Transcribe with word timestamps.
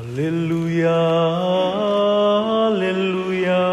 Haleluya, 0.00 0.96
haleluya, 2.48 3.64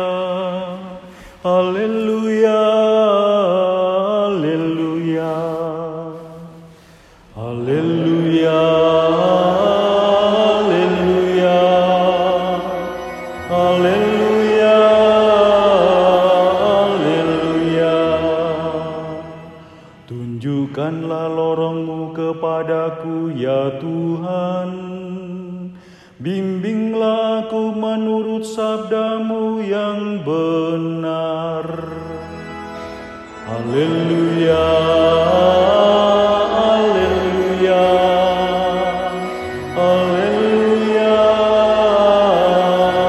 haleluya, 1.39 2.63
haleluya, 4.27 5.31
haleluya, 7.31 8.59
haleluya, 10.27 11.55
haleluya, 13.47 14.75
haleluya. 16.59 17.95
Tunjukkanlah 20.11 21.25
lorongmu 21.31 22.11
kepadaku 22.11 23.31
ya 23.31 23.79
Tuhan. 23.79 24.16
Bimbinglah 26.17 27.45
aku 27.45 27.77
menurut 27.77 28.41
sabdamu 28.41 29.61
yang 29.61 30.25
benar. 30.25 31.69
Haleluya, 33.45 34.65
haleluya, 36.57 37.85
haleluya, 39.77 41.21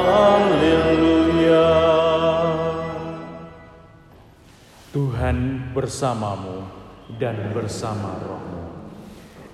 haleluya. 0.05 1.69
Tuhan 4.93 5.37
bersamamu 5.73 6.69
dan 7.17 7.57
bersama 7.57 8.21
rohmu. 8.21 8.69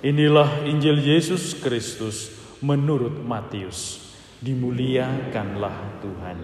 Inilah 0.02 0.66
Injil 0.66 0.98
Yesus 0.98 1.55
Kristus 1.55 2.44
menurut 2.65 3.20
Matius. 3.20 4.01
Dimuliakanlah 4.41 6.01
Tuhan. 6.01 6.39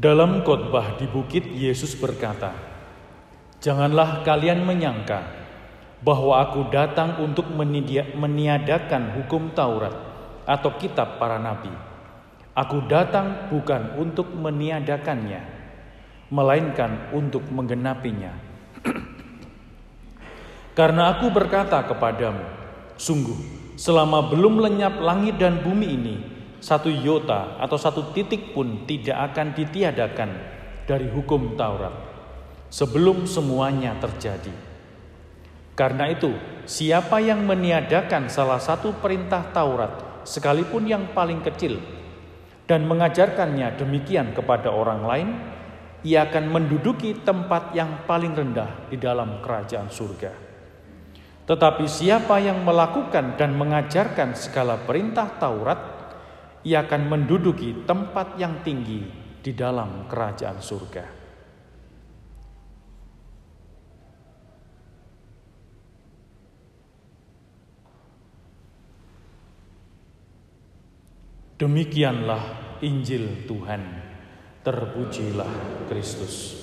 Dalam 0.00 0.40
khotbah 0.40 0.96
di 0.96 1.04
bukit 1.04 1.44
Yesus 1.44 1.92
berkata, 1.92 2.56
"Janganlah 3.60 4.24
kalian 4.24 4.64
menyangka 4.64 5.20
bahwa 6.00 6.40
aku 6.40 6.72
datang 6.72 7.20
untuk 7.20 7.52
meniadakan 8.16 9.20
hukum 9.20 9.52
Taurat 9.52 9.92
atau 10.48 10.72
kitab 10.80 11.20
para 11.20 11.36
nabi. 11.36 11.68
Aku 12.56 12.88
datang 12.88 13.52
bukan 13.52 14.00
untuk 14.00 14.32
meniadakannya, 14.32 15.59
melainkan 16.30 17.10
untuk 17.10 17.42
menggenapinya. 17.50 18.32
Karena 20.78 21.12
aku 21.12 21.28
berkata 21.34 21.82
kepadamu, 21.84 22.46
sungguh 22.94 23.36
selama 23.74 24.30
belum 24.30 24.62
lenyap 24.62 25.02
langit 25.02 25.36
dan 25.36 25.60
bumi 25.60 25.88
ini, 25.90 26.16
satu 26.62 26.88
yota 26.88 27.58
atau 27.58 27.76
satu 27.76 28.14
titik 28.14 28.54
pun 28.54 28.86
tidak 28.86 29.34
akan 29.34 29.52
ditiadakan 29.52 30.30
dari 30.86 31.10
hukum 31.10 31.58
Taurat 31.58 31.92
sebelum 32.70 33.26
semuanya 33.26 33.98
terjadi. 33.98 34.54
Karena 35.74 36.12
itu, 36.12 36.30
siapa 36.68 37.18
yang 37.24 37.42
meniadakan 37.48 38.28
salah 38.28 38.60
satu 38.60 38.94
perintah 39.00 39.48
Taurat, 39.50 40.22
sekalipun 40.28 40.84
yang 40.86 41.10
paling 41.16 41.40
kecil, 41.40 41.80
dan 42.68 42.86
mengajarkannya 42.86 43.80
demikian 43.80 44.36
kepada 44.36 44.68
orang 44.70 45.02
lain, 45.02 45.28
ia 46.00 46.24
akan 46.24 46.44
menduduki 46.48 47.12
tempat 47.20 47.76
yang 47.76 48.08
paling 48.08 48.32
rendah 48.32 48.88
di 48.88 48.96
dalam 48.96 49.44
kerajaan 49.44 49.92
surga. 49.92 50.32
Tetapi 51.44 51.84
siapa 51.90 52.38
yang 52.38 52.62
melakukan 52.62 53.34
dan 53.34 53.58
mengajarkan 53.58 54.38
segala 54.38 54.78
perintah 54.80 55.28
Taurat, 55.36 55.80
ia 56.62 56.86
akan 56.86 57.10
menduduki 57.10 57.84
tempat 57.84 58.38
yang 58.38 58.62
tinggi 58.62 59.02
di 59.40 59.52
dalam 59.52 60.06
kerajaan 60.06 60.60
surga. 60.62 61.04
Demikianlah 71.60 72.40
Injil 72.80 73.44
Tuhan. 73.44 73.99
Terpujilah 74.60 75.88
Kristus. 75.88 76.60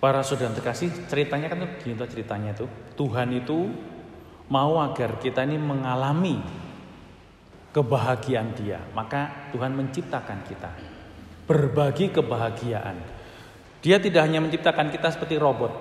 Para 0.00 0.24
saudara 0.24 0.56
terkasih, 0.56 0.88
ceritanya 1.12 1.52
kan 1.52 1.60
tuh 1.60 1.70
gini 1.84 1.92
tuh 1.92 2.08
ceritanya 2.08 2.56
tuh. 2.56 2.72
Tuhan 2.96 3.36
itu 3.36 3.68
mau 4.48 4.80
agar 4.80 5.20
kita 5.20 5.44
ini 5.44 5.60
mengalami 5.60 6.40
kebahagiaan 7.76 8.56
Dia. 8.56 8.80
Maka 8.96 9.52
Tuhan 9.52 9.76
menciptakan 9.76 10.40
kita. 10.48 10.72
Berbagi 11.44 12.08
kebahagiaan. 12.08 12.96
Dia 13.84 14.00
tidak 14.00 14.24
hanya 14.24 14.40
menciptakan 14.40 14.88
kita 14.88 15.12
seperti 15.12 15.36
robot. 15.36 15.72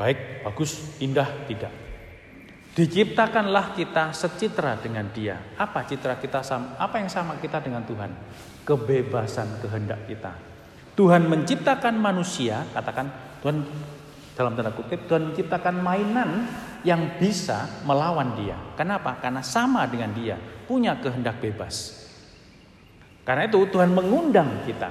Baik, 0.00 0.48
bagus, 0.48 0.96
indah, 1.04 1.28
tidak. 1.44 1.91
Diciptakanlah 2.72 3.76
kita 3.76 4.16
secitra 4.16 4.80
dengan 4.80 5.04
Dia. 5.12 5.36
Apa 5.60 5.84
citra 5.84 6.16
kita 6.16 6.40
sama? 6.40 6.72
Apa 6.80 7.04
yang 7.04 7.12
sama 7.12 7.36
kita 7.36 7.60
dengan 7.60 7.84
Tuhan? 7.84 8.08
Kebebasan 8.64 9.60
kehendak 9.60 10.08
kita. 10.08 10.32
Tuhan 10.96 11.28
menciptakan 11.28 12.00
manusia, 12.00 12.64
katakan 12.72 13.12
Tuhan 13.44 13.60
dalam 14.32 14.56
tanda 14.56 14.72
kutip 14.72 15.04
Tuhan 15.04 15.32
menciptakan 15.32 15.84
mainan 15.84 16.48
yang 16.80 17.20
bisa 17.20 17.84
melawan 17.84 18.40
Dia. 18.40 18.56
Kenapa? 18.72 19.20
Karena 19.20 19.44
sama 19.44 19.84
dengan 19.84 20.16
Dia, 20.16 20.40
punya 20.64 20.96
kehendak 20.96 21.44
bebas. 21.44 22.08
Karena 23.28 23.52
itu 23.52 23.68
Tuhan 23.68 23.92
mengundang 23.92 24.64
kita. 24.64 24.88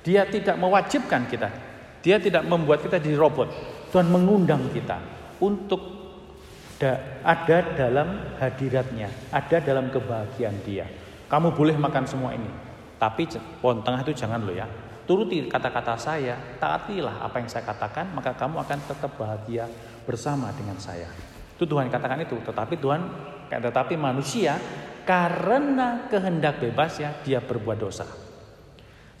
Dia 0.00 0.24
tidak 0.24 0.56
mewajibkan 0.56 1.28
kita. 1.28 1.52
Dia 2.00 2.16
tidak 2.16 2.48
membuat 2.48 2.80
kita 2.80 2.96
di 2.96 3.12
robot. 3.12 3.52
Tuhan 3.92 4.08
mengundang 4.08 4.72
kita 4.72 4.96
untuk 5.44 5.99
ada 7.20 7.58
dalam 7.76 8.08
hadiratnya, 8.40 9.12
ada 9.28 9.60
dalam 9.60 9.92
kebahagiaan 9.92 10.56
dia. 10.64 10.88
Kamu 11.28 11.52
boleh 11.52 11.76
makan 11.76 12.08
semua 12.08 12.32
ini, 12.32 12.48
tapi 12.96 13.28
pohon 13.60 13.84
tengah 13.84 14.00
itu 14.02 14.16
jangan 14.16 14.40
lo 14.40 14.50
ya. 14.50 14.64
Turuti 15.04 15.44
kata-kata 15.50 15.98
saya, 15.98 16.38
taatilah 16.62 17.20
apa 17.20 17.42
yang 17.42 17.50
saya 17.50 17.66
katakan, 17.66 18.14
maka 18.14 18.32
kamu 18.32 18.62
akan 18.62 18.78
tetap 18.86 19.10
bahagia 19.18 19.66
bersama 20.06 20.48
dengan 20.54 20.78
saya. 20.78 21.10
Itu 21.58 21.68
Tuhan 21.68 21.92
katakan 21.92 22.24
itu, 22.24 22.38
tetapi 22.40 22.78
Tuhan, 22.80 23.02
tetapi 23.50 23.98
manusia 23.98 24.56
karena 25.04 26.06
kehendak 26.08 26.62
bebasnya 26.62 27.20
dia 27.26 27.42
berbuat 27.42 27.78
dosa. 27.82 28.06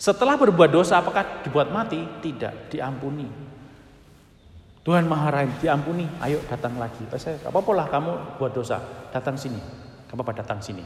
Setelah 0.00 0.40
berbuat 0.40 0.72
dosa 0.72 1.02
apakah 1.02 1.44
dibuat 1.44 1.68
mati? 1.68 2.00
Tidak, 2.00 2.72
diampuni. 2.72 3.28
Tuhan 4.80 5.04
marah, 5.04 5.44
diampuni, 5.60 6.08
ayo 6.24 6.40
datang 6.48 6.80
lagi. 6.80 7.04
Saya, 7.20 7.36
apa-apa 7.44 7.70
lah 7.76 7.86
kamu 7.92 8.40
buat 8.40 8.52
dosa, 8.56 8.80
datang 9.12 9.36
sini. 9.36 9.60
Apa-apa 10.08 10.40
datang 10.40 10.64
sini. 10.64 10.80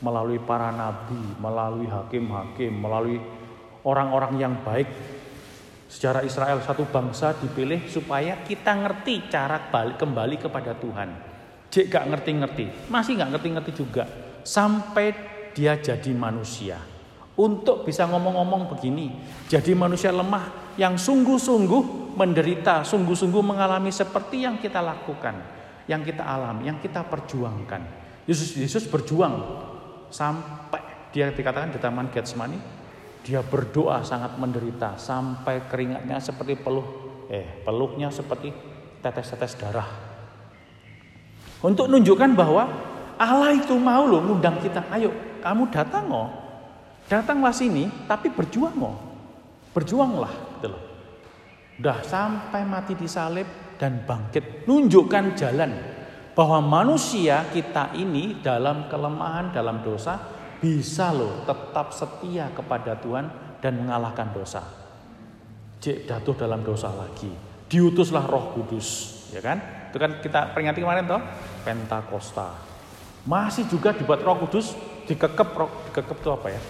Melalui 0.00 0.40
para 0.40 0.72
nabi, 0.72 1.36
melalui 1.36 1.84
hakim-hakim, 1.92 2.72
melalui 2.72 3.20
orang-orang 3.84 4.32
yang 4.40 4.54
baik. 4.64 4.88
Sejarah 5.88 6.24
Israel 6.24 6.60
satu 6.64 6.88
bangsa 6.88 7.36
dipilih 7.36 7.88
supaya 7.88 8.44
kita 8.44 8.76
ngerti 8.76 9.28
cara 9.32 9.72
balik 9.72 10.00
kembali 10.00 10.36
kepada 10.36 10.76
Tuhan. 10.76 11.08
Jek 11.68 11.92
gak 11.92 12.08
ngerti-ngerti, 12.08 12.88
masih 12.88 13.20
gak 13.20 13.36
ngerti-ngerti 13.36 13.72
juga. 13.76 14.04
Sampai 14.40 15.12
dia 15.52 15.76
jadi 15.76 16.12
manusia. 16.16 16.80
Untuk 17.36 17.84
bisa 17.84 18.08
ngomong-ngomong 18.08 18.72
begini, 18.72 19.12
jadi 19.52 19.76
manusia 19.76 20.12
lemah 20.12 20.76
yang 20.80 20.96
sungguh-sungguh 20.96 22.07
menderita, 22.18 22.82
sungguh-sungguh 22.82 23.42
mengalami 23.46 23.94
seperti 23.94 24.42
yang 24.42 24.58
kita 24.58 24.82
lakukan, 24.82 25.38
yang 25.86 26.02
kita 26.02 26.26
alami, 26.26 26.66
yang 26.66 26.82
kita 26.82 27.06
perjuangkan. 27.06 28.10
Yesus 28.26 28.58
Yesus 28.58 28.90
berjuang 28.90 29.38
sampai 30.10 30.82
dia 31.14 31.30
dikatakan 31.30 31.70
di 31.70 31.78
Taman 31.78 32.10
Getsemani, 32.10 32.58
dia 33.22 33.40
berdoa 33.40 34.02
sangat 34.02 34.34
menderita 34.34 34.98
sampai 34.98 35.70
keringatnya 35.70 36.18
seperti 36.18 36.58
peluh, 36.58 36.86
eh 37.30 37.62
peluknya 37.62 38.10
seperti 38.10 38.50
tetes-tetes 38.98 39.54
darah. 39.54 39.88
Untuk 41.62 41.86
menunjukkan 41.86 42.34
bahwa 42.34 42.64
Allah 43.18 43.54
itu 43.54 43.78
mau 43.78 44.06
loh 44.06 44.26
ngundang 44.26 44.58
kita, 44.58 44.90
ayo 44.90 45.14
kamu 45.38 45.70
datang 45.70 46.10
oh, 46.10 46.30
datanglah 47.06 47.54
sini, 47.54 47.86
tapi 48.10 48.28
berjuang 48.34 48.76
oh, 48.82 48.96
berjuanglah, 49.72 50.58
gitu 50.58 50.74
loh. 50.74 50.87
Udah 51.78 52.02
sampai 52.02 52.66
mati 52.66 52.98
di 52.98 53.06
salib 53.06 53.46
dan 53.78 54.02
bangkit, 54.02 54.66
nunjukkan 54.66 55.38
jalan 55.38 55.72
bahwa 56.34 56.58
manusia 56.58 57.46
kita 57.54 57.94
ini 57.94 58.42
dalam 58.42 58.90
kelemahan, 58.90 59.54
dalam 59.54 59.86
dosa 59.86 60.18
bisa 60.58 61.14
loh 61.14 61.46
tetap 61.46 61.94
setia 61.94 62.50
kepada 62.50 62.98
Tuhan 62.98 63.30
dan 63.62 63.78
mengalahkan 63.78 64.34
dosa. 64.34 64.62
Cek 65.78 66.10
jatuh 66.10 66.34
dalam 66.34 66.66
dosa 66.66 66.90
lagi. 66.90 67.30
Diutuslah 67.70 68.26
Roh 68.26 68.58
Kudus, 68.58 68.88
ya 69.30 69.38
kan? 69.38 69.62
Itu 69.94 70.02
kan 70.02 70.18
kita 70.18 70.50
peringati 70.50 70.82
kemarin 70.82 71.06
toh, 71.06 71.22
Pentakosta. 71.62 72.58
Masih 73.22 73.70
juga 73.70 73.94
dibuat 73.94 74.18
Roh 74.26 74.34
Kudus 74.42 74.74
dikekep 75.06 75.48
roh, 75.54 75.70
dikekep 75.90 76.18
itu 76.18 76.30
apa 76.34 76.48
ya? 76.50 76.60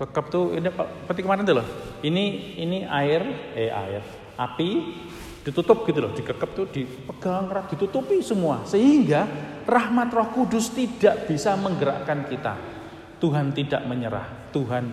Kekep 0.00 0.26
tuh 0.32 0.56
ini 0.56 0.70
seperti 0.70 1.20
kemarin 1.26 1.44
tuh 1.44 1.60
loh. 1.60 1.66
Ini 2.00 2.24
ini 2.56 2.78
air, 2.88 3.52
eh 3.52 3.68
air, 3.68 4.02
api 4.40 4.70
ditutup 5.40 5.88
gitu 5.88 6.04
loh, 6.04 6.12
dikekep 6.12 6.50
tuh 6.52 6.66
dipegang 6.68 7.48
erat, 7.48 7.72
ditutupi 7.72 8.20
semua 8.20 8.64
sehingga 8.68 9.24
rahmat 9.64 10.12
Roh 10.12 10.28
Kudus 10.36 10.72
tidak 10.76 11.28
bisa 11.28 11.56
menggerakkan 11.56 12.28
kita. 12.28 12.54
Tuhan 13.20 13.52
tidak 13.52 13.84
menyerah. 13.84 14.52
Tuhan 14.52 14.84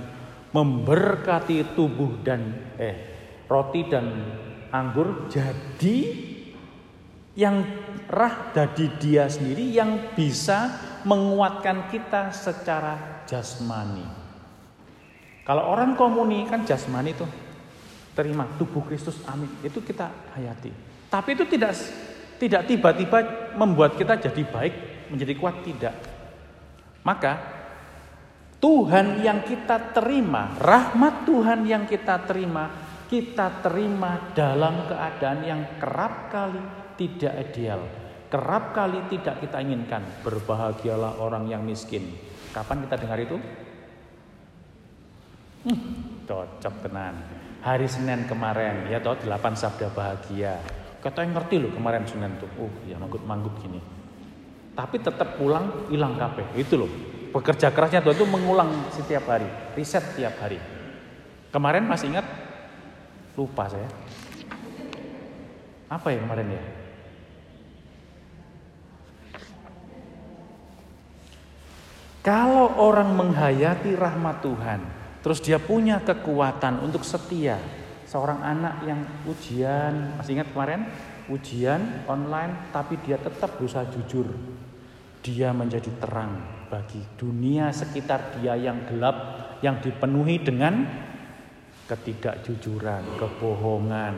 memberkati 0.52 1.76
tubuh 1.76 2.24
dan 2.24 2.76
eh 2.80 2.96
roti 3.48 3.88
dan 3.88 4.06
anggur 4.72 5.32
jadi 5.32 6.00
yang 7.38 7.64
rah 8.10 8.52
dari 8.52 8.92
dia 8.98 9.30
sendiri 9.30 9.72
yang 9.72 10.12
bisa 10.18 10.74
menguatkan 11.06 11.88
kita 11.88 12.34
secara 12.34 13.24
jasmani. 13.30 14.17
Kalau 15.48 15.64
orang 15.64 15.96
komuni 15.96 16.44
kan 16.44 16.68
jasmani 16.68 17.16
itu 17.16 17.24
terima 18.12 18.44
tubuh 18.60 18.84
Kristus 18.84 19.24
amin 19.24 19.48
itu 19.64 19.80
kita 19.80 20.12
hayati. 20.36 20.76
Tapi 21.08 21.30
itu 21.40 21.48
tidak 21.48 21.72
tidak 22.36 22.68
tiba-tiba 22.68 23.20
membuat 23.56 23.96
kita 23.96 24.20
jadi 24.20 24.44
baik 24.44 24.74
menjadi 25.08 25.34
kuat 25.40 25.64
tidak. 25.64 25.96
Maka 27.08 27.34
Tuhan 28.60 29.24
yang 29.24 29.46
kita 29.48 29.96
terima, 29.96 30.52
rahmat 30.60 31.24
Tuhan 31.24 31.64
yang 31.64 31.88
kita 31.88 32.28
terima, 32.28 32.68
kita 33.08 33.64
terima 33.64 34.34
dalam 34.36 34.84
keadaan 34.90 35.40
yang 35.48 35.62
kerap 35.80 36.28
kali 36.28 36.60
tidak 37.00 37.34
ideal. 37.48 37.82
Kerap 38.28 38.76
kali 38.76 39.00
tidak 39.08 39.40
kita 39.40 39.64
inginkan. 39.64 40.04
Berbahagialah 40.26 41.24
orang 41.24 41.48
yang 41.48 41.64
miskin. 41.64 42.12
Kapan 42.52 42.84
kita 42.84 43.00
dengar 43.00 43.22
itu? 43.24 43.40
Cocok 46.28 46.76
tenan. 46.84 47.16
Hari 47.64 47.88
Senin 47.90 48.24
kemarin, 48.30 48.88
ya 48.88 49.04
toh 49.04 49.20
8 49.20 49.28
sabda 49.58 49.92
bahagia. 49.92 50.60
Kata 51.04 51.24
yang 51.24 51.36
ngerti 51.36 51.56
loh 51.60 51.72
kemarin 51.72 52.04
Senin 52.08 52.36
tuh. 52.40 52.50
Oh 52.60 52.72
ya 52.88 52.96
manggut-manggut 53.00 53.56
gini. 53.60 53.80
Tapi 54.78 55.02
tetap 55.02 55.40
pulang 55.40 55.90
hilang 55.90 56.16
kape. 56.16 56.44
Itu 56.56 56.86
loh. 56.86 56.92
Bekerja 57.34 57.74
kerasnya 57.74 58.00
Tuhan 58.00 58.16
itu 58.16 58.26
mengulang 58.30 58.70
setiap 58.94 59.28
hari. 59.28 59.50
Riset 59.76 60.04
tiap 60.16 60.38
hari. 60.40 60.62
Kemarin 61.52 61.88
masih 61.90 62.14
ingat? 62.14 62.26
Lupa 63.36 63.70
saya. 63.70 63.90
Apa 65.88 66.12
ya 66.12 66.20
kemarin 66.20 66.56
ya? 66.56 66.64
Kalau 72.28 72.76
orang 72.76 73.16
menghayati 73.16 73.96
rahmat 73.96 74.44
Tuhan, 74.44 74.82
terus 75.28 75.44
dia 75.44 75.60
punya 75.60 76.00
kekuatan 76.00 76.88
untuk 76.88 77.04
setia, 77.04 77.60
seorang 78.08 78.40
anak 78.40 78.80
yang 78.88 79.04
ujian, 79.28 80.16
masih 80.16 80.40
ingat 80.40 80.56
kemarin? 80.56 80.88
Ujian 81.28 82.08
online, 82.08 82.72
tapi 82.72 82.96
dia 83.04 83.20
tetap 83.20 83.60
berusaha 83.60 83.84
jujur. 83.92 84.32
Dia 85.20 85.52
menjadi 85.52 85.92
terang 86.00 86.64
bagi 86.72 87.04
dunia 87.20 87.76
sekitar 87.76 88.40
dia 88.40 88.56
yang 88.56 88.88
gelap, 88.88 89.52
yang 89.60 89.84
dipenuhi 89.84 90.40
dengan 90.40 90.88
ketidakjujuran, 91.92 93.20
kebohongan, 93.20 94.16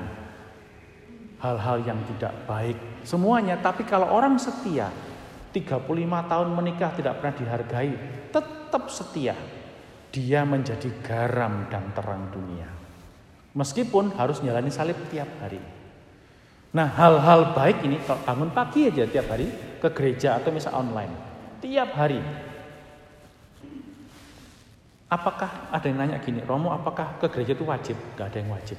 hal-hal 1.42 1.82
yang 1.90 1.98
tidak 2.06 2.38
baik. 2.46 2.78
Semuanya, 3.02 3.58
tapi 3.58 3.82
kalau 3.82 4.14
orang 4.14 4.38
setia, 4.38 4.94
35 5.58 5.90
tahun 6.06 6.50
menikah 6.54 6.94
tidak 6.94 7.18
pernah 7.18 7.34
dihargai, 7.34 7.92
tetap 8.30 8.94
setia. 8.94 9.34
Dia 10.10 10.42
menjadi 10.42 10.90
garam 11.06 11.70
dan 11.70 11.94
terang 11.94 12.34
dunia. 12.34 12.66
Meskipun 13.54 14.14
harus 14.18 14.42
jalani 14.42 14.74
salib 14.74 14.98
tiap 15.14 15.30
hari. 15.42 15.62
Nah 16.70 16.86
hal-hal 16.86 17.58
baik 17.58 17.82
ini 17.82 17.98
kalau 18.06 18.22
bangun 18.22 18.50
pagi 18.54 18.90
aja 18.90 19.10
tiap 19.10 19.26
hari 19.30 19.50
ke 19.82 19.90
gereja 19.90 20.38
atau 20.38 20.54
misal 20.54 20.78
online. 20.78 21.14
Tiap 21.62 21.90
hari. 21.98 22.22
Apakah 25.10 25.74
ada 25.74 25.86
yang 25.90 25.98
nanya 25.98 26.22
gini, 26.22 26.46
Romo 26.46 26.70
apakah 26.70 27.18
ke 27.18 27.26
gereja 27.34 27.58
itu 27.58 27.66
wajib? 27.66 27.98
Gak 28.14 28.30
ada 28.30 28.38
yang 28.38 28.54
wajib. 28.54 28.78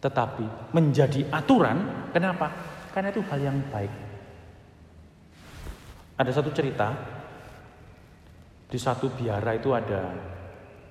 Tetapi 0.00 0.72
menjadi 0.72 1.28
aturan, 1.28 2.08
kenapa? 2.16 2.48
Karena 2.96 3.12
itu 3.12 3.20
hal 3.28 3.40
yang 3.40 3.60
baik. 3.68 3.92
Ada 6.16 6.40
satu 6.40 6.48
cerita 6.56 6.96
di 8.72 8.78
satu 8.80 9.12
biara 9.12 9.52
itu 9.52 9.68
ada 9.76 10.32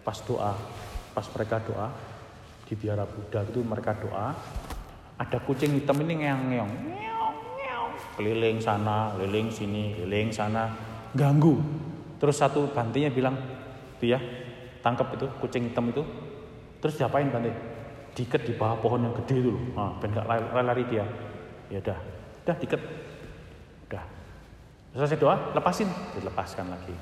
pas 0.04 0.20
doa, 0.28 0.54
pas 1.16 1.26
mereka 1.34 1.58
doa 1.64 1.88
di 2.68 2.74
biara 2.76 3.08
Buddha 3.08 3.44
itu 3.44 3.60
mereka 3.64 3.96
doa, 3.96 4.36
ada 5.20 5.38
kucing 5.44 5.76
hitam 5.80 6.00
ini 6.04 6.24
ngeong-ngeong, 6.24 6.72
keliling 8.20 8.60
sana, 8.60 9.16
keliling 9.16 9.48
sini, 9.52 9.96
keliling 9.96 10.32
sana, 10.32 10.72
ganggu. 11.16 11.60
Terus 12.20 12.40
satu 12.40 12.72
bantinya 12.72 13.12
bilang, 13.12 13.36
itu 14.00 14.16
ya, 14.16 14.20
tangkap 14.80 15.12
itu 15.16 15.28
kucing 15.44 15.68
hitam 15.68 15.92
itu. 15.92 16.04
Terus 16.80 17.00
diapain 17.00 17.32
banti? 17.32 17.52
Diket 18.14 18.46
di 18.46 18.54
bawah 18.54 18.78
pohon 18.78 19.08
yang 19.08 19.16
gede 19.24 19.36
itu 19.42 19.50
loh, 19.56 19.64
ah, 19.80 19.92
ben 19.98 20.14
lari-lari 20.14 20.84
dia. 20.86 21.06
Ya 21.72 21.82
udah, 21.82 22.00
udah 22.46 22.56
diket, 22.62 22.82
udah 23.90 24.04
Selesai 24.94 25.18
doa, 25.18 25.36
lepasin, 25.58 25.90
dilepaskan 26.14 26.70
lagi. 26.70 26.94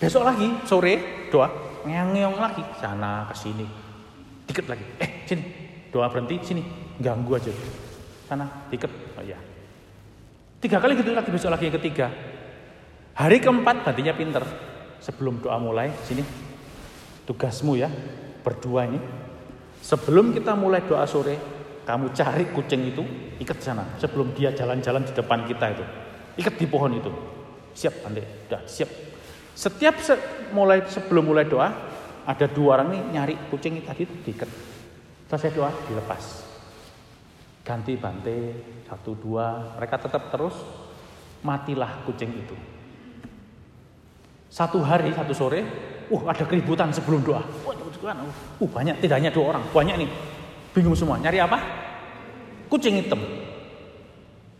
Besok 0.00 0.24
lagi, 0.24 0.48
sore, 0.64 1.28
doa, 1.28 1.67
ngeong-ngeong 1.88 2.36
lagi, 2.36 2.62
sana 2.76 3.24
ke 3.24 3.34
sini. 3.34 3.64
Dikit 4.44 4.68
lagi, 4.68 4.84
eh 5.00 5.24
sini, 5.24 5.44
doa 5.88 6.12
berhenti, 6.12 6.36
sini, 6.44 6.62
ganggu 7.00 7.40
aja. 7.40 7.52
Sana, 8.28 8.68
dikit, 8.68 8.92
oh 9.16 9.24
iya. 9.24 9.40
Tiga 10.60 10.76
kali 10.78 11.00
gitu 11.00 11.16
lagi, 11.16 11.32
besok 11.32 11.56
lagi 11.56 11.72
yang 11.72 11.76
ketiga. 11.80 12.06
Hari 13.16 13.40
keempat, 13.40 13.88
bantinya 13.88 14.12
pinter. 14.12 14.44
Sebelum 15.00 15.40
doa 15.40 15.56
mulai, 15.56 15.94
sini, 16.04 16.20
tugasmu 17.24 17.78
ya, 17.80 17.88
berdua 18.44 18.84
ini. 18.84 19.00
Sebelum 19.80 20.34
kita 20.36 20.52
mulai 20.58 20.84
doa 20.84 21.06
sore, 21.06 21.38
kamu 21.86 22.12
cari 22.12 22.44
kucing 22.52 22.82
itu, 22.92 23.02
ikat 23.40 23.58
sana. 23.62 23.86
Sebelum 23.96 24.36
dia 24.36 24.52
jalan-jalan 24.52 25.06
di 25.06 25.12
depan 25.14 25.46
kita 25.46 25.66
itu 25.72 25.86
ikat 26.38 26.54
di 26.54 26.66
pohon 26.70 26.94
itu. 26.94 27.10
Siap, 27.74 28.06
Ande. 28.06 28.22
Udah, 28.48 28.62
siap. 28.64 29.07
Setiap 29.58 29.98
se 29.98 30.14
mulai 30.54 30.86
sebelum 30.86 31.34
mulai 31.34 31.42
doa, 31.42 31.66
ada 32.22 32.46
dua 32.46 32.78
orang 32.78 32.94
nih 32.94 33.02
nyari 33.10 33.34
kucing 33.50 33.82
tadi 33.82 34.06
itu 34.06 34.14
diikat. 34.22 34.46
Selesai 35.26 35.50
doa, 35.50 35.74
dilepas. 35.90 36.46
Ganti 37.66 37.98
bante, 37.98 38.38
satu 38.86 39.18
dua, 39.18 39.74
mereka 39.74 39.98
tetap 39.98 40.30
terus, 40.30 40.54
matilah 41.42 42.06
kucing 42.06 42.30
itu. 42.38 42.54
Satu 44.46 44.78
hari, 44.78 45.10
satu 45.10 45.34
sore, 45.34 45.66
uh 46.06 46.22
ada 46.30 46.46
keributan 46.46 46.94
sebelum 46.94 47.26
doa. 47.26 47.42
Uh 48.62 48.68
banyak, 48.70 49.02
tidak 49.02 49.18
hanya 49.18 49.34
dua 49.34 49.58
orang, 49.58 49.66
banyak 49.74 50.06
nih. 50.06 50.10
Bingung 50.70 50.94
semua, 50.94 51.18
nyari 51.18 51.42
apa? 51.42 51.58
Kucing 52.70 53.02
hitam. 53.02 53.18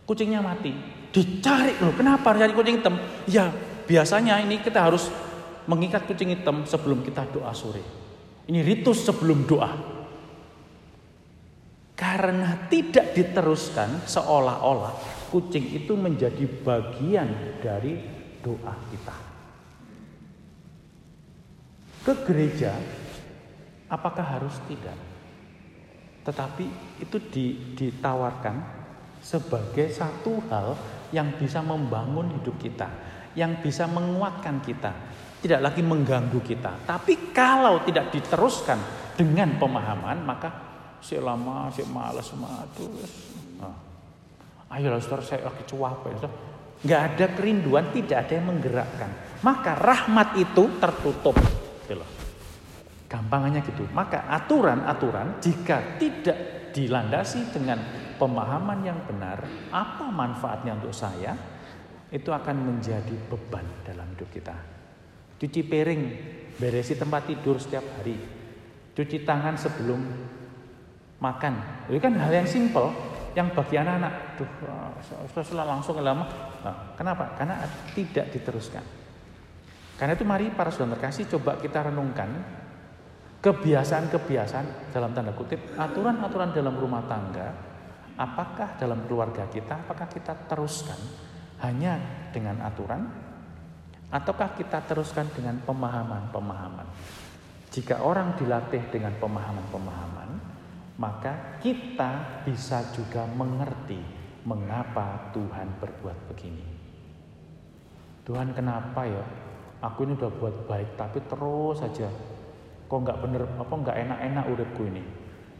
Kucingnya 0.03 0.43
mati. 0.43 0.75
Dicari 1.09 1.79
loh, 1.79 1.95
kenapa 1.95 2.35
cari 2.35 2.51
kucing 2.51 2.83
hitam? 2.83 2.99
Ya, 3.25 3.49
biasanya 3.89 4.37
ini 4.37 4.61
kita 4.61 4.85
harus 4.85 5.09
mengikat 5.65 6.05
kucing 6.05 6.29
hitam 6.29 6.61
sebelum 6.69 7.01
kita 7.01 7.25
doa 7.33 7.49
sore. 7.57 7.81
Ini 8.45 8.61
ritus 8.61 9.01
sebelum 9.01 9.49
doa. 9.49 9.97
Karena 11.97 12.69
tidak 12.69 13.11
diteruskan 13.17 14.05
seolah-olah 14.05 14.93
kucing 15.33 15.73
itu 15.73 15.97
menjadi 15.97 16.45
bagian 16.61 17.59
dari 17.59 17.97
doa 18.39 18.73
kita. 18.93 19.17
Ke 22.05 22.13
gereja 22.23 22.71
apakah 23.91 24.23
harus 24.23 24.55
tidak? 24.65 24.95
Tetapi 26.23 26.65
itu 27.03 27.17
ditawarkan 27.75 28.55
sebagai 29.19 29.91
satu 29.91 30.39
hal 30.47 30.79
yang 31.15 31.37
bisa 31.37 31.59
membangun 31.63 32.39
hidup 32.39 32.55
kita, 32.61 32.87
yang 33.33 33.61
bisa 33.61 33.89
menguatkan 33.89 34.61
kita, 34.61 34.91
tidak 35.39 35.59
lagi 35.71 35.81
mengganggu 35.81 36.39
kita. 36.43 36.85
Tapi 36.85 37.31
kalau 37.31 37.81
tidak 37.87 38.11
diteruskan 38.11 38.79
dengan 39.15 39.55
pemahaman, 39.55 40.23
maka 40.23 40.49
si 40.99 41.15
lama, 41.19 41.71
si 41.71 41.83
malas, 41.87 42.29
matus. 42.35 43.11
Nah. 43.59 43.89
Ayo 44.69 44.93
saudara 45.01 45.25
saya 45.25 45.49
lagi 45.49 45.65
cuape. 45.65 46.13
Nggak 46.85 47.01
ada 47.01 47.25
kerinduan, 47.33 47.89
tidak 47.89 48.27
ada 48.27 48.33
yang 48.37 48.47
menggerakkan. 48.53 49.11
Maka 49.41 49.73
rahmat 49.75 50.37
itu 50.37 50.63
tertutup. 50.77 51.35
Gitu 51.89 52.05
Gampangannya 53.09 53.65
gitu. 53.65 53.89
Maka 53.89 54.29
aturan-aturan 54.29 55.41
jika 55.41 55.97
tidak 55.97 56.71
dilandasi 56.71 57.49
dengan 57.49 57.81
pemahaman 58.19 58.83
yang 58.83 58.99
benar, 59.07 59.41
apa 59.71 60.05
manfaatnya 60.11 60.75
untuk 60.75 60.91
saya, 60.91 61.33
itu 62.11 62.27
akan 62.27 62.55
menjadi 62.67 63.15
beban 63.31 63.63
dalam 63.87 64.05
hidup 64.13 64.27
kita. 64.29 64.55
Cuci 65.39 65.61
piring, 65.63 66.03
beresi 66.59 66.99
tempat 66.99 67.31
tidur 67.31 67.55
setiap 67.55 67.85
hari, 67.95 68.19
cuci 68.91 69.23
tangan 69.23 69.55
sebelum 69.55 70.03
makan. 71.23 71.87
Itu 71.87 72.03
kan 72.03 72.19
hal 72.19 72.43
yang 72.43 72.49
simpel, 72.49 72.91
yang 73.37 73.55
bagi 73.55 73.79
anak-anak, 73.79 74.35
duh, 74.35 74.51
sudah 75.31 75.63
langsung 75.63 76.03
lama. 76.03 76.27
Nah, 76.59 76.75
kenapa? 76.99 77.39
Karena 77.39 77.63
tidak 77.95 78.35
diteruskan. 78.35 78.83
Karena 79.95 80.15
itu 80.15 80.27
mari 80.27 80.51
para 80.51 80.71
saudara 80.71 80.95
terkasih 80.95 81.27
coba 81.39 81.59
kita 81.59 81.91
renungkan 81.91 82.31
kebiasaan-kebiasaan 83.39 84.91
dalam 84.91 85.11
tanda 85.15 85.31
kutip 85.31 85.59
aturan-aturan 85.79 86.51
dalam 86.55 86.75
rumah 86.75 87.03
tangga 87.07 87.68
apakah 88.19 88.75
dalam 88.75 89.07
keluarga 89.07 89.47
kita 89.47 89.87
apakah 89.87 90.11
kita 90.11 90.35
teruskan 90.51 90.99
hanya 91.63 91.95
dengan 92.35 92.59
aturan? 92.59 93.07
Ataukah 94.09 94.57
kita 94.57 94.83
teruskan 94.89 95.29
dengan 95.31 95.61
pemahaman-pemahaman? 95.63 96.87
Jika 97.69 98.01
orang 98.03 98.35
dilatih 98.35 98.81
dengan 98.91 99.15
pemahaman-pemahaman 99.21 100.29
maka 100.99 101.55
kita 101.63 102.43
bisa 102.43 102.83
juga 102.91 103.23
mengerti 103.23 104.03
mengapa 104.43 105.31
Tuhan 105.31 105.79
berbuat 105.79 106.17
begini. 106.27 106.65
Tuhan 108.27 108.51
kenapa 108.51 109.07
ya? 109.07 109.23
Aku 109.79 110.03
ini 110.03 110.19
udah 110.19 110.31
buat 110.35 110.67
baik 110.67 110.99
tapi 110.99 111.23
terus 111.23 111.79
saja 111.79 112.11
kok 112.89 112.99
nggak 113.05 113.21
bener 113.21 113.45
apa 113.45 113.73
nggak 113.79 113.97
enak-enak 114.01 114.45
uripku 114.49 114.83
ini 114.89 115.03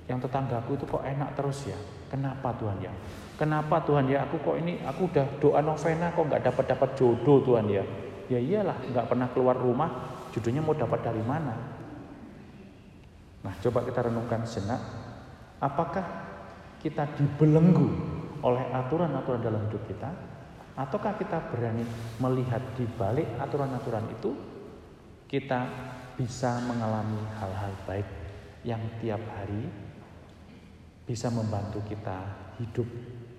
yang 0.09 0.17
tetanggaku 0.17 0.73
itu 0.73 0.89
kok 0.89 1.05
enak 1.05 1.37
terus 1.37 1.69
ya? 1.69 1.77
Kenapa 2.09 2.49
Tuhan 2.57 2.81
ya? 2.81 2.89
Kenapa 3.37 3.77
Tuhan 3.85 4.09
ya? 4.09 4.25
Aku 4.25 4.41
kok 4.41 4.57
ini 4.57 4.81
aku 4.81 5.05
udah 5.05 5.25
doa 5.37 5.61
novena 5.61 6.09
kok 6.09 6.25
nggak 6.25 6.43
dapat 6.49 6.65
dapat 6.65 6.89
jodoh 6.97 7.45
Tuhan 7.45 7.69
ya? 7.69 7.85
Ya 8.25 8.41
iyalah 8.41 8.77
nggak 8.89 9.05
pernah 9.05 9.29
keluar 9.29 9.53
rumah 9.53 9.89
jodohnya 10.33 10.65
mau 10.65 10.73
dapat 10.73 11.05
dari 11.05 11.21
mana? 11.21 11.53
Nah 13.45 13.53
coba 13.61 13.85
kita 13.85 14.09
renungkan 14.09 14.41
sejenak 14.49 14.81
apakah 15.61 16.03
kita 16.81 17.05
dibelenggu 17.13 17.87
oleh 18.41 18.65
aturan-aturan 18.73 19.45
dalam 19.45 19.61
hidup 19.69 19.85
kita? 19.85 20.09
Ataukah 20.73 21.13
kita 21.21 21.37
berani 21.53 21.85
melihat 22.17 22.63
di 22.73 22.89
balik 22.97 23.29
aturan-aturan 23.37 24.09
itu 24.09 24.31
kita 25.29 25.69
bisa 26.17 26.57
mengalami 26.65 27.19
hal-hal 27.37 27.71
baik 27.85 28.07
yang 28.63 28.79
tiap 29.03 29.19
hari 29.37 29.88
bisa 31.09 31.33
membantu 31.33 31.81
kita 31.89 32.21
hidup 32.61 32.85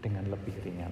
dengan 0.02 0.26
lebih 0.26 0.58
ringan. 0.66 0.90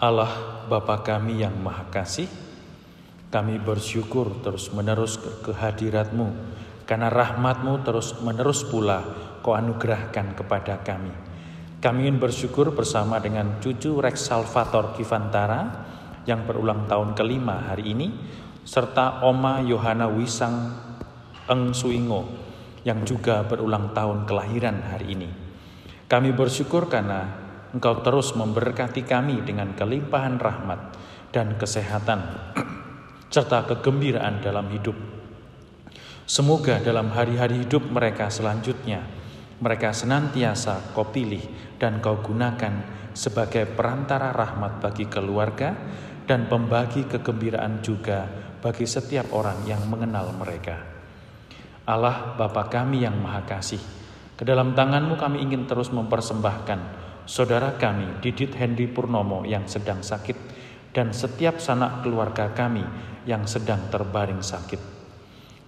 Allah 0.00 0.64
Bapa 0.68 1.00
kami 1.00 1.40
yang 1.40 1.56
Maha 1.60 1.88
Kasih, 1.88 2.28
kami 3.30 3.62
bersyukur 3.62 4.42
terus 4.42 4.74
menerus 4.74 5.14
ke 5.14 5.30
kehadiratmu, 5.46 6.34
karena 6.82 7.06
rahmatmu 7.06 7.86
terus 7.86 8.18
menerus 8.26 8.66
pula 8.66 9.06
kau 9.38 9.54
anugerahkan 9.54 10.34
kepada 10.34 10.82
kami. 10.82 11.14
Kami 11.78 12.10
ingin 12.10 12.18
bersyukur 12.18 12.74
bersama 12.74 13.22
dengan 13.22 13.62
cucu 13.62 14.02
Rex 14.02 14.26
Salvator 14.26 14.92
Kivantara 14.98 15.86
yang 16.26 16.42
berulang 16.44 16.90
tahun 16.90 17.14
kelima 17.14 17.70
hari 17.70 17.94
ini, 17.94 18.10
serta 18.66 19.22
Oma 19.22 19.62
Yohana 19.62 20.10
Wisang 20.10 20.74
Eng 21.46 21.70
Suingo 21.70 22.26
yang 22.82 23.06
juga 23.06 23.46
berulang 23.46 23.94
tahun 23.94 24.26
kelahiran 24.26 24.90
hari 24.90 25.06
ini. 25.14 25.30
Kami 26.10 26.34
bersyukur 26.34 26.90
karena 26.90 27.46
Engkau 27.70 28.02
terus 28.02 28.34
memberkati 28.34 29.06
kami 29.06 29.46
dengan 29.46 29.78
kelimpahan 29.78 30.42
rahmat 30.42 30.98
dan 31.30 31.54
kesehatan 31.54 32.18
serta 33.30 33.64
kegembiraan 33.64 34.42
dalam 34.42 34.66
hidup. 34.74 34.98
Semoga 36.26 36.82
dalam 36.82 37.14
hari-hari 37.14 37.62
hidup 37.62 37.86
mereka 37.90 38.30
selanjutnya 38.30 39.20
mereka 39.60 39.92
senantiasa 39.92 40.96
kau 40.96 41.12
pilih 41.12 41.44
dan 41.76 42.00
kau 42.00 42.18
gunakan 42.24 42.80
sebagai 43.12 43.68
perantara 43.68 44.32
rahmat 44.32 44.80
bagi 44.80 45.04
keluarga 45.04 45.76
dan 46.24 46.48
pembagi 46.48 47.04
kegembiraan 47.04 47.84
juga 47.84 48.24
bagi 48.64 48.88
setiap 48.88 49.36
orang 49.36 49.60
yang 49.68 49.84
mengenal 49.84 50.32
mereka. 50.32 50.80
Allah 51.84 52.36
Bapa 52.40 52.72
kami 52.72 53.04
yang 53.04 53.20
Maha 53.20 53.44
Kasih, 53.44 53.82
ke 54.36 54.48
dalam 54.48 54.72
tanganmu 54.72 55.20
kami 55.20 55.44
ingin 55.44 55.68
terus 55.68 55.92
mempersembahkan 55.92 56.80
saudara 57.28 57.76
kami 57.76 58.24
Didit 58.24 58.56
Henry 58.56 58.88
Purnomo 58.88 59.44
yang 59.44 59.68
sedang 59.68 60.00
sakit 60.00 60.36
dan 60.90 61.14
setiap 61.14 61.62
sanak 61.62 62.02
keluarga 62.02 62.50
kami 62.50 62.82
yang 63.26 63.46
sedang 63.46 63.90
terbaring 63.92 64.42
sakit. 64.42 64.80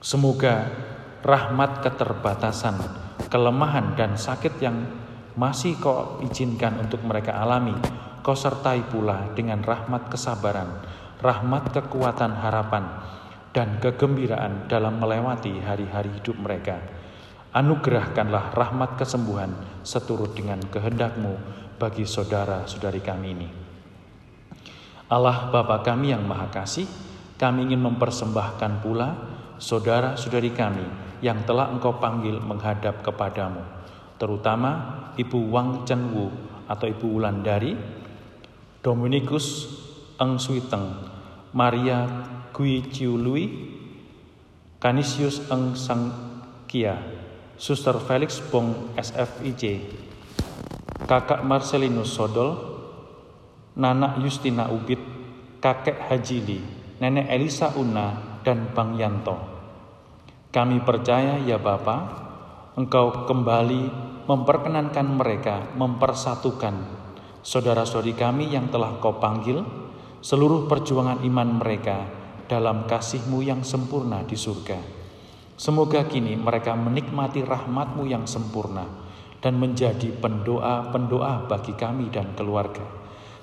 Semoga 0.03 0.67
rahmat 1.23 1.85
keterbatasan, 1.87 2.77
kelemahan 3.31 3.95
dan 3.95 4.19
sakit 4.19 4.59
yang 4.59 4.83
masih 5.39 5.79
kau 5.79 6.19
izinkan 6.27 6.83
untuk 6.83 7.01
mereka 7.07 7.39
alami, 7.39 7.75
kau 8.27 8.35
sertai 8.35 8.83
pula 8.91 9.31
dengan 9.39 9.63
rahmat 9.63 10.11
kesabaran, 10.11 10.83
rahmat 11.23 11.71
kekuatan 11.71 12.35
harapan, 12.43 12.85
dan 13.55 13.79
kegembiraan 13.79 14.67
dalam 14.67 14.99
melewati 14.99 15.63
hari-hari 15.63 16.11
hidup 16.19 16.41
mereka 16.41 16.83
Anugerahkanlah 17.53 18.57
rahmat 18.57 18.97
kesembuhan 18.97 19.53
seturut 19.85 20.33
dengan 20.33 20.57
kehendakmu 20.73 21.37
bagi 21.77 22.09
saudara-saudari 22.09 23.05
kami 23.05 23.29
ini. 23.29 23.62
Allah 25.13 25.53
Bapa 25.53 25.85
kami 25.85 26.17
yang 26.17 26.25
Maha 26.25 26.49
Kasih, 26.49 26.89
kami 27.37 27.69
ingin 27.69 27.85
mempersembahkan 27.85 28.81
pula 28.81 29.13
saudara-saudari 29.61 30.57
kami 30.57 30.89
yang 31.21 31.45
telah 31.45 31.69
Engkau 31.69 32.01
panggil 32.01 32.41
menghadap 32.41 33.05
kepadamu, 33.05 33.61
terutama 34.17 34.73
Ibu 35.21 35.53
Wang 35.53 35.85
Chenwu 35.85 36.33
atau 36.65 36.89
Ibu 36.89 37.07
Wulandari, 37.13 37.77
Dominikus 38.81 39.69
Eng 40.17 40.41
Suiteng, 40.41 41.05
Maria 41.53 42.09
Gui 42.57 42.81
Chiu 42.89 43.21
Lui, 43.21 43.53
Canisius 44.81 45.45
Eng 45.53 45.77
Sang 45.77 46.09
Kia, 46.65 46.97
Suster 47.61 48.01
Felix 48.01 48.41
Bong 48.49 48.97
SFIJ, 48.97 49.93
Kakak 51.05 51.45
Marcelinus 51.45 52.17
Sodol, 52.17 52.72
Nana 53.73 54.21
Justina 54.21 54.69
Ubit, 54.69 55.01
Kakek 55.63 56.11
Hajili, 56.11 56.61
Nenek 57.01 57.33
Elisa 57.33 57.73
Una, 57.79 58.41
dan 58.45 58.73
Bang 58.77 58.99
Yanto. 59.01 59.39
Kami 60.53 60.85
percaya 60.85 61.41
ya 61.41 61.57
Bapa, 61.57 62.21
Engkau 62.77 63.29
kembali 63.29 63.83
memperkenankan 64.29 65.09
mereka 65.21 65.73
mempersatukan 65.77 67.03
saudara-saudari 67.43 68.15
kami 68.15 68.55
yang 68.55 68.71
telah 68.71 68.97
Kau 69.03 69.19
panggil, 69.19 69.61
seluruh 70.23 70.71
perjuangan 70.71 71.21
iman 71.27 71.59
mereka 71.59 72.07
dalam 72.47 72.87
kasih-Mu 72.87 73.43
yang 73.43 73.67
sempurna 73.67 74.23
di 74.23 74.39
surga. 74.39 74.79
Semoga 75.59 76.07
kini 76.07 76.39
mereka 76.39 76.73
menikmati 76.79 77.43
rahmatmu 77.43 78.09
yang 78.09 78.25
sempurna 78.25 78.87
dan 79.43 79.59
menjadi 79.59 80.15
pendoa-pendoa 80.23 81.51
bagi 81.51 81.75
kami 81.75 82.09
dan 82.15 82.33
keluarga, 82.39 82.87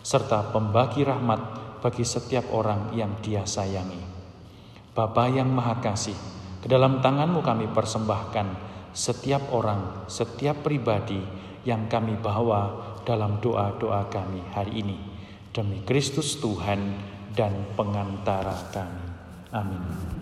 serta 0.04 0.52
pembagi 0.52 1.04
rahmat 1.04 1.42
bagi 1.80 2.04
setiap 2.04 2.52
orang 2.52 2.92
yang 2.96 3.16
dia 3.24 3.48
sayangi. 3.48 4.00
Bapa 4.92 5.32
yang 5.32 5.48
Maha 5.48 5.80
Kasih, 5.80 6.18
ke 6.60 6.68
dalam 6.68 7.00
tanganmu 7.00 7.40
kami 7.40 7.72
persembahkan 7.72 8.48
setiap 8.92 9.56
orang, 9.56 10.10
setiap 10.12 10.60
pribadi 10.60 11.22
yang 11.64 11.88
kami 11.88 12.20
bawa 12.20 13.00
dalam 13.08 13.40
doa-doa 13.40 14.12
kami 14.12 14.44
hari 14.52 14.84
ini. 14.84 14.98
Demi 15.50 15.82
Kristus 15.88 16.38
Tuhan 16.38 17.00
dan 17.34 17.74
pengantara 17.74 18.70
kami. 18.76 19.02
Amin. 19.56 20.19